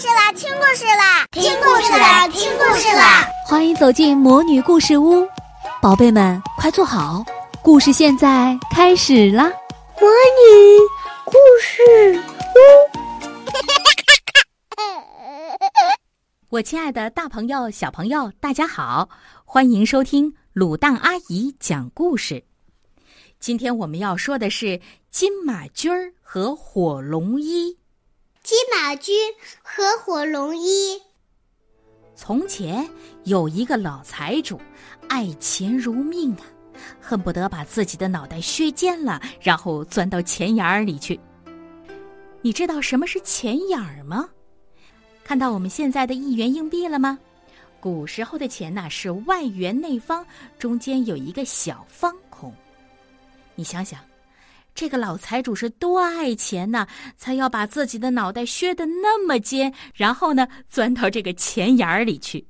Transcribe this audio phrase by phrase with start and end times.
[0.00, 3.28] 事啦，听故事啦，听故事啦，听故事啦！
[3.46, 5.28] 欢迎走进魔女故事屋，
[5.82, 7.22] 宝贝们快坐好，
[7.62, 9.44] 故事现在开始啦！
[10.00, 10.78] 魔女
[11.26, 12.58] 故事屋，
[16.48, 19.06] 我亲爱的大朋友、小朋友，大家好，
[19.44, 22.42] 欢迎收听卤蛋阿姨讲故事。
[23.38, 24.80] 今天我们要说的是
[25.10, 27.76] 金马驹儿和火龙一。
[28.42, 29.12] 金马驹
[29.62, 31.00] 和火龙一。
[32.14, 32.88] 从前
[33.24, 34.58] 有一个老财主，
[35.08, 36.42] 爱钱如命啊，
[37.00, 41.20] 恨不得把自己的脑袋削尖了，然后钻到钱眼儿里去。
[42.40, 44.28] 你知道什么是钱眼儿吗？
[45.22, 47.18] 看到我们现在的一元硬币了吗？
[47.78, 50.26] 古时候的钱呐，是外圆内方，
[50.58, 52.54] 中间有一个小方孔。
[53.54, 54.00] 你想想。
[54.74, 62.46] 这个老财主是多爱钱呐，才要把自己的脑袋削得那么尖，然后呢，钻到这个钱眼儿里去。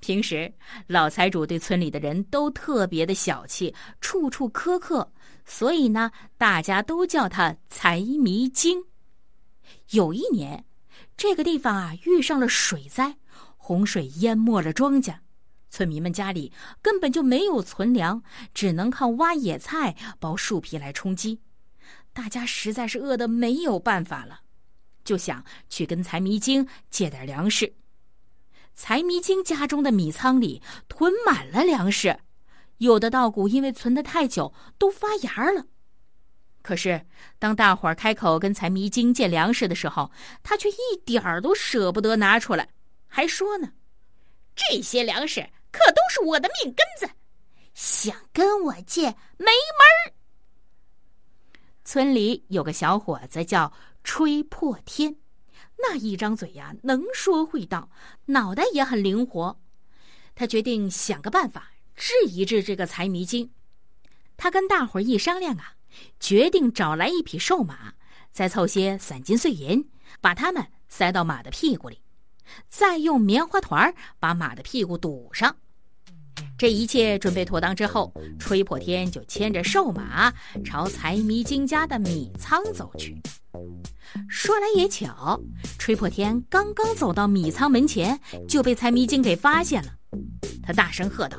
[0.00, 0.52] 平时
[0.86, 5.10] 老财主对村里的人都特别的小气，处处苛刻，
[5.44, 8.84] 所以呢，大家都叫他财迷精。
[9.90, 10.64] 有一年，
[11.16, 13.16] 这个地方啊遇上了水灾，
[13.56, 15.14] 洪水淹没了庄稼。
[15.74, 18.22] 村民们家里根本就没有存粮，
[18.54, 21.40] 只能靠挖野菜、剥树皮来充饥。
[22.12, 24.42] 大家实在是饿得没有办法了，
[25.04, 27.74] 就想去跟财迷精借点粮食。
[28.72, 32.20] 财迷精家中的米仓里囤满了粮食，
[32.78, 35.66] 有的稻谷因为存得太久都发芽了。
[36.62, 37.04] 可是
[37.40, 40.12] 当大伙儿开口跟财迷精借粮食的时候，
[40.44, 42.68] 他却一点儿都舍不得拿出来，
[43.08, 43.72] 还说呢
[44.54, 47.12] ：“这些粮食。”可都是我的命根子，
[47.74, 49.02] 想跟我借
[49.36, 50.14] 没门儿。
[51.84, 53.72] 村里有个小伙子叫
[54.04, 55.16] 吹破天，
[55.78, 57.90] 那一张嘴呀，能说会道，
[58.26, 59.60] 脑袋也很灵活。
[60.36, 63.52] 他决定想个办法治一治这个财迷精。
[64.36, 65.74] 他跟大伙儿一商量啊，
[66.20, 67.94] 决定找来一匹瘦马，
[68.30, 69.90] 再凑些散金碎银，
[70.20, 72.00] 把它们塞到马的屁股里，
[72.68, 75.56] 再用棉花团把马的屁股堵上。
[76.56, 80.32] 这一切准备妥当之后，吹破天就牵着瘦马
[80.64, 83.20] 朝财迷精家的米仓走去。
[84.28, 85.40] 说来也巧，
[85.78, 89.92] 吹破天刚刚走到米仓门前，就被财迷精给发现了。
[90.62, 91.38] 他大声喝道：“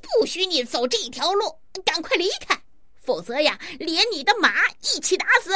[0.00, 1.42] 不许你走这条路，
[1.84, 2.62] 赶快离开，
[3.02, 5.50] 否则呀，连你的马一起打死！”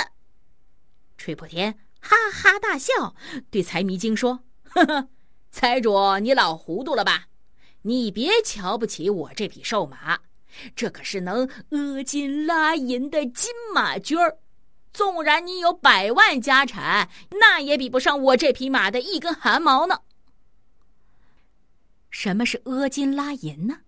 [1.17, 3.15] 吹破天哈哈大笑，
[3.51, 5.09] 对财迷精说：“呵呵，
[5.51, 7.29] 财主，你老糊涂了吧？”
[7.87, 10.21] 你别瞧不起我这匹瘦马，
[10.75, 14.39] 这可是能阿金拉银的金马驹儿。
[14.91, 20.01] 纵然你有百万家产，那也比不上我这匹马的一根汗毛呢。
[22.09, 23.81] 什么是阿金拉银呢？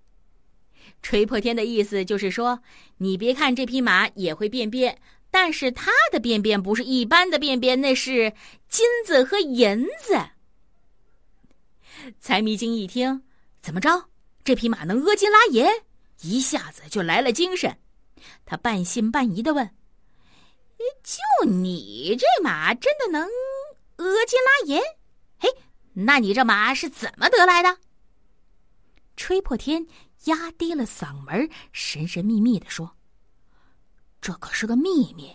[1.01, 2.61] 吹破天的意思就是说，
[2.99, 8.34] 你别看这匹马也会便便，但是它的便便不是一般的便便，那是
[8.69, 10.21] 金子和银子。
[12.21, 13.23] 财迷精一听。
[13.66, 14.09] 怎么着？
[14.44, 15.66] 这匹马能阿金拉银？
[16.21, 17.77] 一下子就来了精神。
[18.44, 19.69] 他半信半疑的问
[21.03, 23.22] ：“就你这马真的能
[23.97, 24.81] 阿金拉银？
[25.41, 25.49] 嘿，
[25.94, 27.77] 那你这马是怎么得来的？”
[29.16, 29.84] 吹破天
[30.27, 32.97] 压低了嗓门，神神秘秘的说
[34.22, 35.34] ：“这可是个秘密，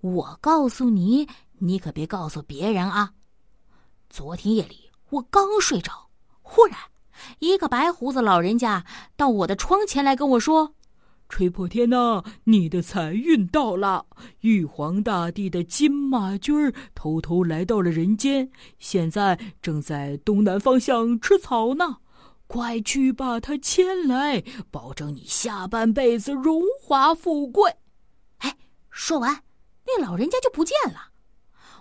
[0.00, 3.14] 我告诉你，你可别告诉别人啊。
[4.10, 6.10] 昨天夜里我刚睡着，
[6.42, 6.76] 忽然……”
[7.38, 8.84] 一个白胡子老人家
[9.16, 10.74] 到我的窗前来跟我说
[11.28, 14.06] ：“吹破天呐，你的财运到了！
[14.40, 21.98] 玉皇大帝的金马驹儿偷偷来到了人间，现在正在东南方向吃草呢。
[22.46, 27.76] 快去把他牵来，保证你下半辈子荣华富贵。”
[28.38, 28.56] 哎，
[28.90, 29.42] 说完，
[29.86, 31.08] 那老人家就不见了。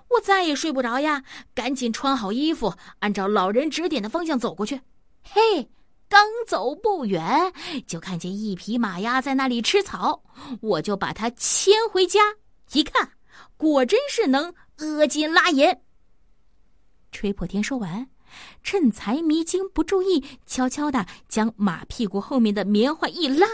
[0.10, 4.82] 我再也睡不着呀，赶紧穿好衣服，按照老人指点的方向走过去。
[5.32, 5.70] 嘿，
[6.08, 7.54] 刚走不远，
[7.86, 10.24] 就看见一匹马呀在那里吃草，
[10.62, 12.20] 我就把它牵回家。
[12.72, 13.12] 一看，
[13.58, 15.70] 果真是能阿金拉银。
[17.12, 18.08] 吹破天说完，
[18.64, 23.48] 趁财迷精不注意，悄悄的将马屁股后面的棉花一拉，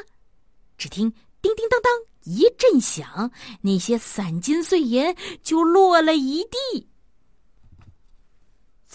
[0.77, 1.11] 只听
[1.41, 1.91] 叮叮当当
[2.23, 3.31] 一阵响，
[3.61, 6.87] 那些散金碎银就落了一地。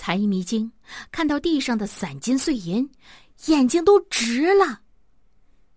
[0.08, 0.72] 财迷精
[1.12, 2.90] 看到地上的散金碎银，
[3.44, 4.80] 眼睛都直了。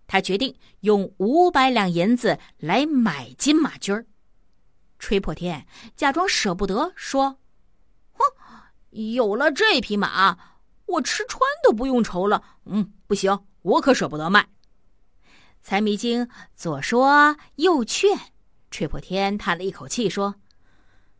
[0.06, 4.06] 他决定用五百两银子来买金马驹儿。
[4.98, 7.36] 吹破天假装舍不得说
[8.12, 8.24] ：“哼，
[8.92, 10.38] 有了这匹马，
[10.86, 12.42] 我吃穿都不用愁了。
[12.64, 14.48] 嗯，不行，我可舍不得卖。
[15.60, 16.26] 财迷精
[16.56, 18.18] 左说右劝，
[18.70, 20.34] 吹破天叹了一口气说：“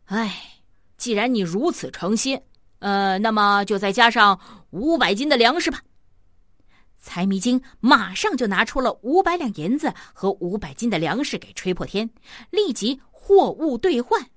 [0.05, 0.63] 哎，
[0.97, 2.41] 既然你如此诚心，
[2.83, 4.37] 呃，那么就再加上
[4.71, 5.81] 五百斤的粮食吧。”
[6.99, 12.09] 财迷精马上就拿出了五百两银子和五百斤的粮食给吹破天，
[12.49, 14.27] 立即货物兑换。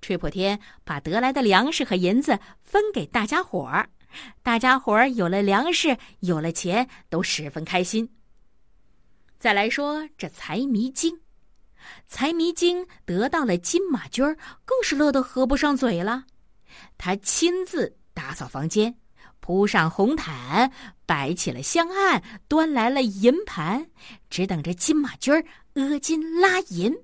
[0.00, 3.90] 吹破天把得来的粮食和银子分给大家伙儿，
[4.42, 8.08] 大家伙儿有了粮食，有了钱，都十分开心。
[9.38, 11.20] 再来说这财迷精，
[12.06, 16.24] 财迷精得到了金马驹儿，更是乐得合不上嘴了。
[16.96, 18.94] 他亲自打扫房间。
[19.40, 20.70] 铺上红毯，
[21.06, 23.88] 摆起了香案，端来了银盘，
[24.28, 25.42] 只等着金马驹儿
[25.74, 26.94] 阿金拉银。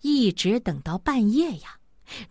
[0.00, 1.76] 一直等到半夜呀，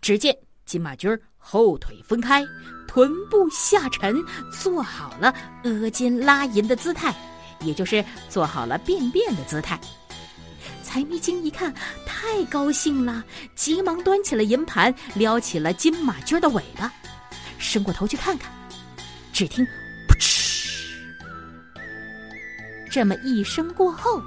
[0.00, 2.44] 只见金马驹儿后腿分开，
[2.88, 4.16] 臀部下沉，
[4.50, 5.32] 做好了
[5.62, 7.14] 阿金拉银的姿态，
[7.60, 9.78] 也就是做好了便便的姿态。
[10.94, 11.74] 财迷精一看，
[12.06, 13.24] 太高兴了，
[13.56, 16.88] 急忙端起了银盘，撩起了金马驹的尾巴，
[17.58, 18.48] 伸过头去看看。
[19.32, 19.66] 只听
[20.06, 21.04] “噗嗤”
[22.92, 24.22] 这么一声过后，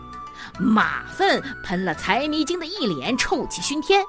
[0.60, 4.04] 马粪喷了财迷精的一脸，臭气熏天，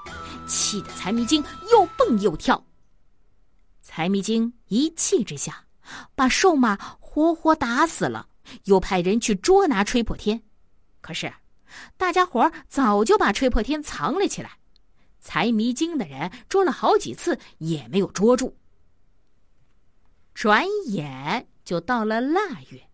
[0.49, 1.40] 气得财迷精
[1.70, 2.61] 又蹦又跳。
[3.82, 5.62] 财迷精一气之下，
[6.16, 8.26] 把瘦马活活打死了，
[8.64, 10.43] 又派人去捉拿吹破天。
[11.00, 11.32] 可是，
[11.96, 14.58] 大家伙早就把吹破天藏了起来，
[15.20, 18.56] 财迷精的人捉了好几次也没有捉住。
[20.34, 22.88] 转眼就到了腊月，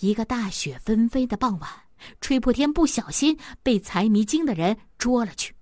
[0.00, 1.70] 一个大雪纷飞的傍晚，
[2.20, 5.54] 吹破天不小心被财迷精的人捉了去。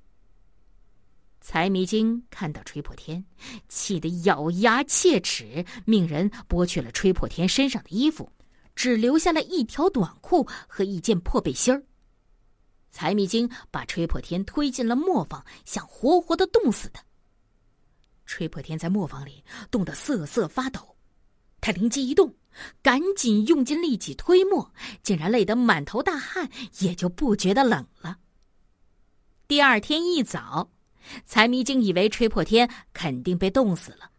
[1.42, 3.24] 财迷精看到吹破天，
[3.68, 8.30] 气得咬牙切齿，命人剥去了吹破天身上的衣服，
[8.74, 11.82] 只留下了一条短裤和一件破背心儿。
[12.90, 17.02] 财迷精把吹破天推进了磨坊，想活活的冻死他。
[18.26, 20.96] 吹破天在磨坊里冻得瑟瑟发抖，
[21.60, 22.34] 他灵机一动，
[22.82, 24.72] 赶紧用尽力气推磨，
[25.02, 26.48] 竟然累得满头大汗，
[26.78, 28.18] 也就不觉得冷了。
[29.48, 30.70] 第二天一早，
[31.24, 34.10] 财迷精以为吹破天肯定被冻死了，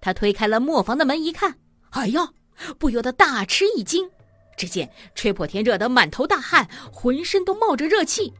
[0.00, 1.58] 他推开了磨坊的门一看，
[1.90, 2.32] 哎呀，
[2.78, 4.10] 不由得大吃一惊。
[4.60, 8.30] 只见吹破天热得满头大汗，浑身都冒着热气。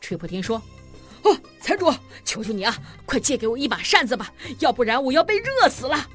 [0.00, 0.56] 吹破天说。
[1.24, 1.92] 哦，财主，
[2.24, 6.08] 求求你啊，快借给我一把扇子吧，要不然我要被热死了。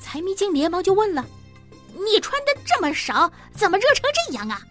[0.00, 1.26] 财迷精连忙就问了
[2.06, 4.62] ：“你穿的这么少，怎么热成这样啊？”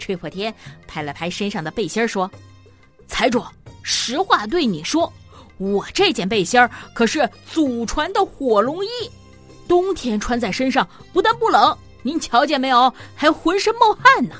[0.00, 0.52] 吹破天
[0.88, 2.28] 拍了拍身上的背心说
[3.06, 3.40] ：“财主，
[3.84, 5.10] 实话对你说，
[5.58, 6.60] 我这件背心
[6.92, 8.88] 可是祖传的火龙衣，
[9.68, 14.36] 冬天穿在身上不但不冷，您瞧见没有，还浑身冒汗呢。”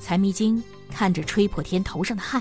[0.00, 2.40] 财迷精看着吹破天头上的汗。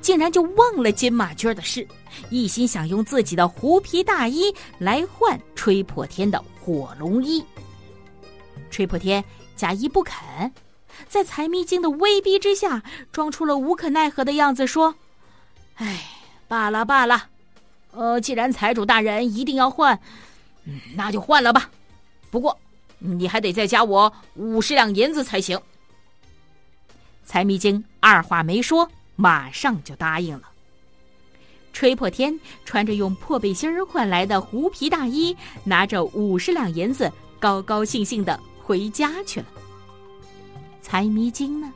[0.00, 1.86] 竟然就忘了金马驹的事，
[2.30, 7.44] 一心想用自己的狐皮大衣来换吹破天的火龙衣。
[8.70, 9.22] 吹破天
[9.54, 10.50] 假意不肯，
[11.06, 12.82] 在财迷精的威逼之下，
[13.12, 14.94] 装出了无可奈何的样子，说
[15.76, 16.06] ：“哎，
[16.48, 17.26] 罢了罢了，
[17.92, 19.96] 呃，既然财主大人一定要换，
[20.64, 21.70] 嗯，那就换了吧。
[22.30, 22.58] 不过
[22.98, 25.60] 你还得再加我五十两银子才行。”
[27.24, 28.88] 财迷精二话没说。
[29.20, 30.48] 马上就答应了。
[31.72, 39.46] 吹破天穿着用破背心换来的狐皮大衣，拿着五十两银子，高高兴兴的回家去了。
[40.80, 41.72] 财迷精呢？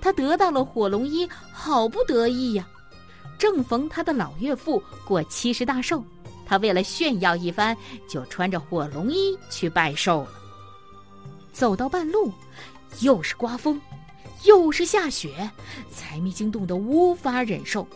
[0.00, 2.64] 他得到了火龙衣，好不得意呀！
[3.36, 6.04] 正逢他的老岳父过七十大寿，
[6.46, 7.76] 他为了炫耀一番，
[8.08, 10.28] 就穿着火龙衣去拜寿了。
[11.52, 12.32] 走到半路，
[13.00, 13.80] 又是刮风。
[14.44, 15.50] 又是下雪，
[15.90, 17.88] 财迷精冻得无法忍受。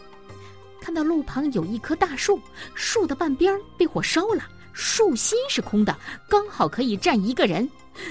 [0.80, 2.40] 看到路旁有一棵大树，
[2.74, 5.94] 树的半边被火烧了，树心是空的，
[6.26, 7.68] 刚好可以站一个人。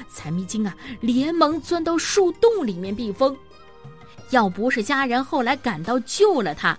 [0.08, 3.36] 财迷精啊，连忙钻到树洞里面避风。
[4.30, 6.78] 要不是家人后来赶到救了他，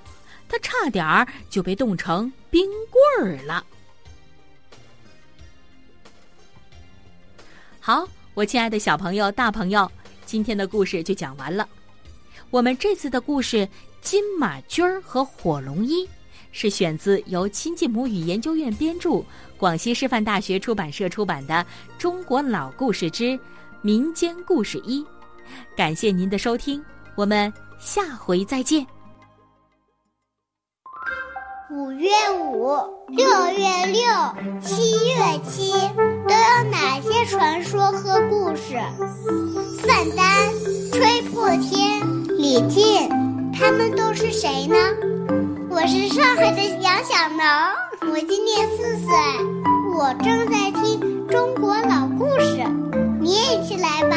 [0.49, 3.65] 他差点儿就被冻成冰棍儿了。
[7.81, 9.91] 好，我亲爱的小朋友、大朋友。
[10.27, 11.67] 今天的故事就讲完了。
[12.51, 13.59] 我们这次的故事
[14.03, 16.05] 《金马驹儿和火龙衣》
[16.53, 19.25] 是选自由亲近母语研究院编著、
[19.57, 21.55] 广西师范大学出版社出版的
[21.99, 23.39] 《中国老故事之
[23.81, 25.01] 民间故事一》。
[25.75, 28.87] 感谢您的收听，我们下回再见。
[31.71, 34.03] 五月五、六月六、
[34.63, 35.71] 七月七
[36.27, 38.81] 都有哪些传说和故事？
[39.83, 40.49] 范丹、
[40.91, 42.01] 吹破天、
[42.39, 43.11] 李靖，
[43.53, 44.77] 他们都是谁呢？
[45.69, 49.13] 我是上海的杨小能，我今年四岁，
[49.95, 52.65] 我正在听中国老故事，
[53.21, 54.17] 你也一起来吧。